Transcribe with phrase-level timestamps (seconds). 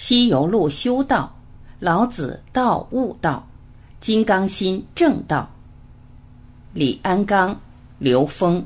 [0.00, 1.30] 西游路修道，
[1.78, 3.46] 老子道悟道，
[4.00, 5.46] 金刚心正道。
[6.72, 7.60] 李安刚、
[7.98, 8.64] 刘峰。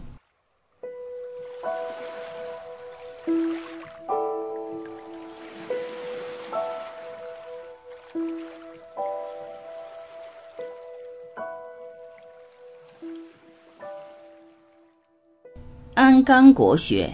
[15.94, 17.12] 安刚国学，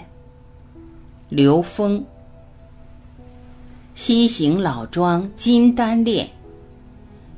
[1.31, 2.05] 刘峰。
[4.03, 6.27] 西行老庄金丹炼，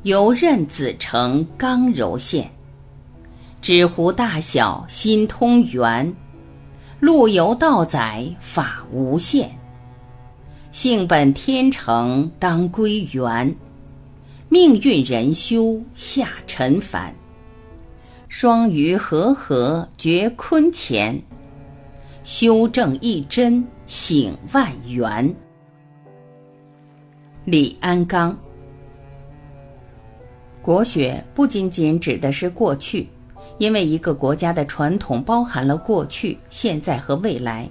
[0.05, 2.49] 游刃子成刚柔线。
[3.61, 6.15] 纸糊大小心通圆，
[7.01, 9.51] 路由道载法无限。
[10.71, 13.53] 性本天成当归元，
[14.49, 17.13] 命运人修下尘凡。
[18.29, 21.21] 双鱼和合绝坤乾，
[22.23, 25.35] 修正一真醒万缘。
[27.45, 28.39] 李安刚，
[30.63, 33.09] 国学不仅仅指的是过去，
[33.59, 37.69] 因为一个国家的传统包含了过去、现在和未来，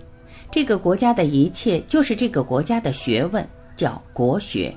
[0.51, 4.75] 这个国家的一切就是这个国家的学问，叫国学。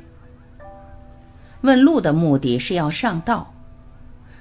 [1.62, 3.52] 问路的目的是要上道，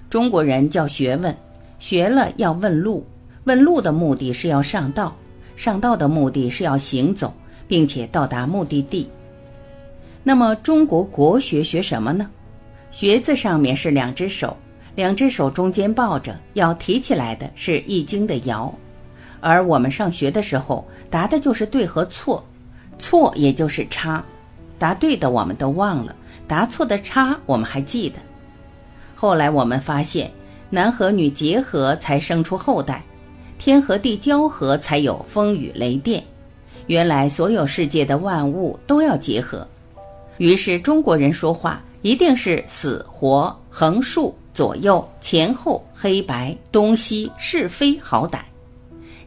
[0.08, 1.36] 中国人叫学问，
[1.80, 3.03] 学了要问路，
[3.45, 5.16] 问路的目的是要上道，
[5.55, 7.33] 上道的目的是要行走，
[7.67, 9.09] 并且到达目的地。
[10.23, 12.29] 那么中国国学学什么呢？
[12.91, 14.55] 学字上面是两只手，
[14.95, 18.71] 两只手中间抱着，要提起来的是《易经》的爻。
[19.41, 22.41] 而我们上学的时候答的就是对和错，
[22.97, 24.23] 错也就是差，
[24.80, 26.15] 答对的我们都忘了，
[26.47, 28.15] 答错的差我们还记得。
[29.15, 30.31] 后来我们发现，
[30.69, 33.03] 男和女结合才生出后代，
[33.58, 36.23] 天和地交合才有风雨雷电。
[36.87, 39.67] 原来所有世界的万物都要结合。
[40.38, 48.39] 于是中国人说话一定是死活、横竖、左右、前后、黑白、东西、是非、好歹。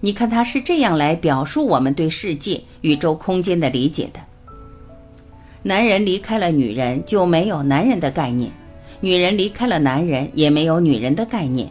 [0.01, 4.21] 你看他是这样来表述我们对世界、宇宙空间的理解的。
[5.63, 8.51] 男人离开了女人就没有男人的概念，
[9.01, 11.69] 女人离开了男人也没有女人的概念，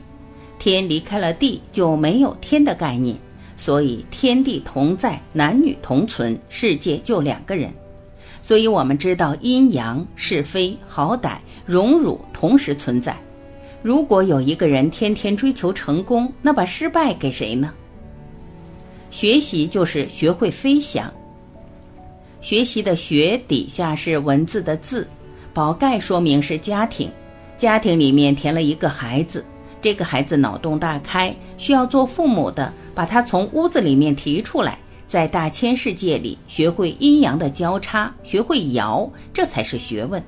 [0.59, 3.15] 天离开了地就没有天的概念。
[3.55, 7.71] 所以天地同在，男女同存，世界就两个人。
[8.45, 13.17] 所以我们知道阴阳是非好歹荣辱同时存在。
[13.81, 17.73] 如果有一个人天天追求成功，那把失败给谁呢？
[19.09, 21.11] 学习就是学会飞翔。
[22.39, 25.07] 学习的学底下是文字的字，
[25.51, 27.11] 宝盖说明是家庭，
[27.57, 29.43] 家庭里面填了一个孩子，
[29.81, 34.77] 这个孩子脑洞大开，需要做父母的把他从屋子里面提出来。
[35.07, 40.21] 在大千世界里，学会阴阳的交叉，学会爻，这才是学问。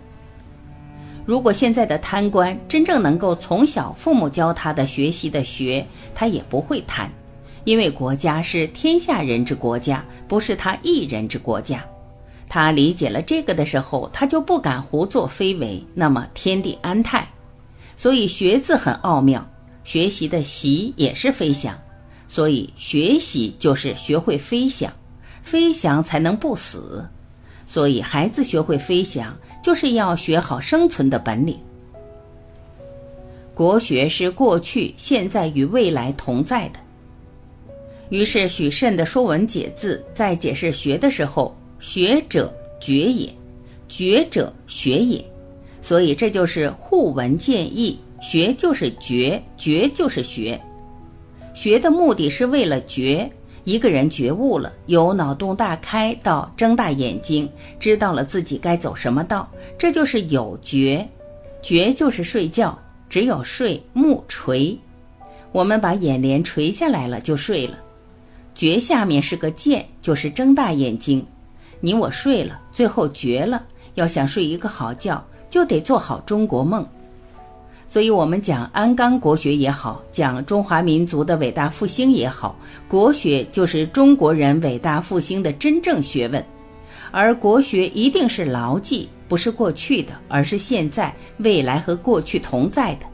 [1.26, 5.86] 如果现在的贪官真正能够从小父母教他的学习的学，
[6.16, 7.12] 他也不会贪，
[7.66, 11.84] 因为国家是天下人之国家，不是他一人之国家。
[12.48, 17.28] 他理解了这个的时候，他就不敢胡作非为，那么天地安泰。
[17.98, 19.46] 所以学字很奥妙，
[19.84, 21.78] 学习的习也是飞翔。
[22.28, 24.92] 所以，学习就是学会飞翔，
[25.42, 27.06] 飞翔才能不死。
[27.66, 31.58] 所以，孩子学会飞翔，就是要学好生存的本领。
[33.54, 36.80] 国学是过去、现在与未来同在的。
[38.10, 43.34] 于是，许慎的《说文解字》在解释“学”的时候，“学者觉也，
[43.90, 45.24] 觉者学也”，
[45.82, 50.62] 所以这就是互文见义，学就是觉，觉就是学。
[51.58, 53.28] 学的目的是为了觉，
[53.64, 61.04] 一个人觉悟了，由脑洞大开到睁大眼睛，知道了自己该走什么道，这就是有觉。
[61.64, 62.78] 觉就是睡觉，
[63.10, 64.78] 只有睡目垂，
[65.52, 67.76] 我们把眼帘垂下来了就睡了。
[68.54, 71.26] 觉下面是个见，就是睁大眼睛。
[71.80, 73.66] 你我睡了，最后觉了。
[73.96, 76.88] 要想睡一个好觉，就得做好中国梦。
[77.88, 82.54] 所以，我们讲安钢国学也好，讲中华民族的伟大复兴也好，
[82.88, 86.44] 国学就是中国人伟大复兴的真正学问。
[87.12, 93.06] 而国学一定是牢记，不是过去的，而是现在、未来和过去同在的。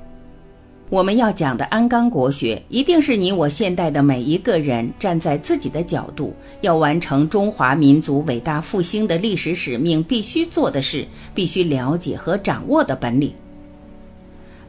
[0.89, 13.31] 我们要讲的安钢国学，一定是你我现代的每一个人站在自己的角度，要完成中华民族伟大复兴的历史使命，必须做的事，必须了解和掌握的本领。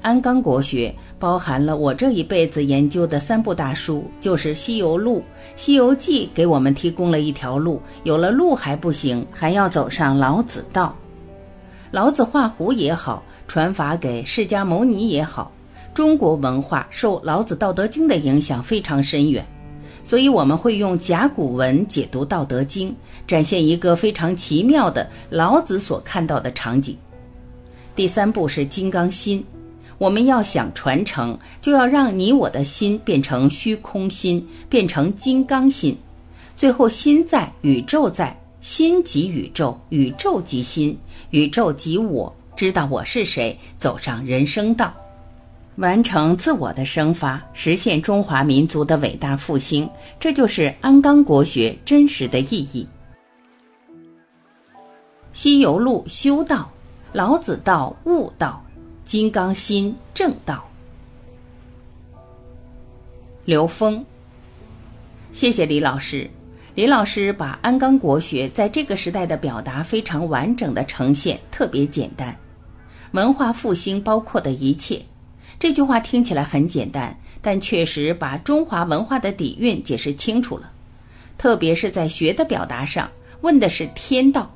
[0.04, 5.16] 安纲国学包含了我这一辈子研究的三部大书，就是《西游录》
[5.56, 7.80] 《西游记》，给我们提供了一条路。
[8.02, 10.94] 有了路还不行，还要走上老子道。
[11.90, 15.50] 老子画胡也好，传法给释迦牟尼也好，
[15.94, 19.42] 中国文化受老子《道德经》的影响非常深远，
[20.02, 22.90] 所以我们会用甲骨文解读《道德经》，
[23.26, 26.94] 展现一个非常奇妙的老子所看到的场景。
[27.96, 29.42] 第三步是金刚心。
[29.98, 35.96] 我们要想传承，就要让你我的心变成虚空心，变成金刚心。
[36.56, 40.96] 最后，心在，宇宙在，心即宇宙，宇宙即心，
[41.30, 42.34] 宇宙即我。
[42.56, 44.94] 知道我是谁，走上人生道，
[45.76, 49.90] 完成自我的生发，实现中华民族的伟大复兴。
[50.20, 52.86] 这就是安纲国学真实的意义。
[55.32, 56.70] 西游路修道，
[57.12, 58.64] 老子道悟道。
[59.04, 60.66] 金刚心正道，
[63.44, 64.02] 刘峰，
[65.30, 66.28] 谢谢李老师。
[66.74, 72.34] 李老师把安钢国学在这个时代的表达非常完整的呈现，特别简单。
[73.12, 75.02] 文化复兴包括的一切，
[75.58, 80.72] 这句话听起来很简单，但确实把中华文化的底蕴解释清楚了。
[81.36, 83.10] 特别是在学的表达上，
[83.42, 84.50] 问的是天道。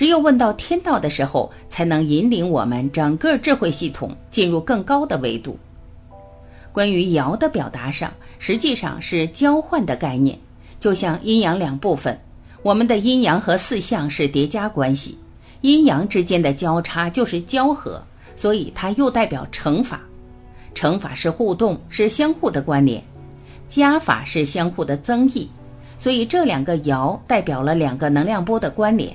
[0.00, 5.58] 只有问到天道的时候，才能引领我们整个智慧系统进入更高的维度。
[6.72, 10.38] 关于爻的表达上，实际上是交换的概念，
[10.80, 12.18] 就像阴阳两部分，
[12.62, 15.18] 我们的阴阳和四象是叠加关系，
[15.60, 18.02] 阴阳之间的交叉就是交合，
[18.34, 20.00] 所以它又代表乘法。
[20.74, 23.02] 乘法是互动，是相互的关联；
[23.68, 25.46] 加法是相互的增益，
[25.98, 29.14] 所以这两个爻代表了两个能量波的关联。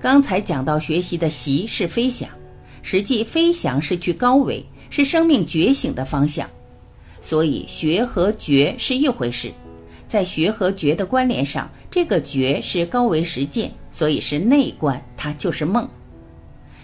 [0.00, 2.26] 刚才讲到学习的习是飞翔，
[2.80, 6.48] 实际飞翔是去高维，是生命觉醒的方向。
[7.20, 9.52] 所以学和觉是一回事，
[10.08, 15.86] 在学和觉的关联上，这个觉是高维实践，所以是内观，它就是梦。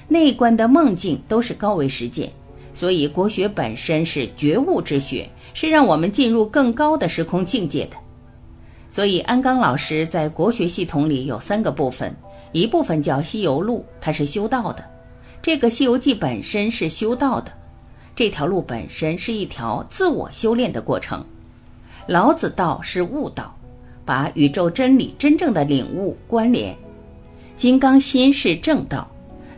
[0.09, 2.31] 内观的梦境都是高维实践，
[2.75, 7.97] 所以国学本身是觉悟之学，是让我们进入更高的时空境界的。
[8.91, 12.15] 所以安刚老师在国学系统里有三个部分。
[12.57, 14.83] 一部分叫《西游路》，它是修道的；
[15.43, 17.53] 这个《西游记》本身是修道的，
[18.15, 21.23] 这条路本身是一条自我修炼的过程。
[22.07, 23.55] 老子道是悟道，
[24.07, 26.75] 把宇宙真理真正的领悟关联。
[27.57, 29.07] 金刚心是正道，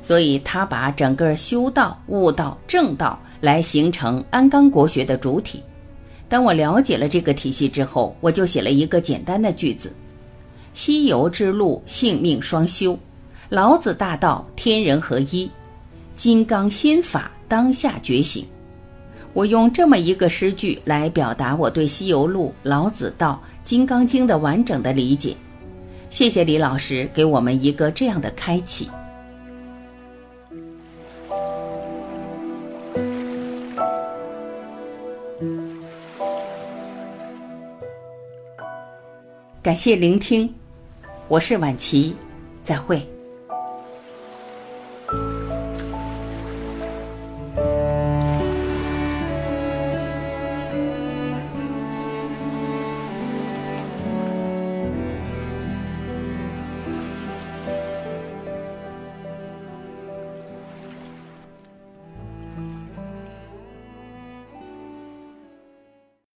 [0.03, 5.63] 所以他把整个修道、悟道、正道来形成安纲国学的主体。
[6.29, 9.93] 当我了解了这个体系之后，我就写了一个简单的句子。
[10.79, 12.97] 西游之路，性命双修；
[13.49, 15.51] 老子大道，天人合一；
[16.15, 18.47] 金刚心法，当下觉醒。
[19.33, 25.35] 我用这么一个诗句来表达我对西游路、老子道、金刚经的完整的理解。
[26.11, 28.89] 谢谢李老师给我们一个这样的开启。
[39.61, 40.49] 感谢聆听。
[41.29, 42.17] 我是晚琪，
[42.63, 43.07] 再会。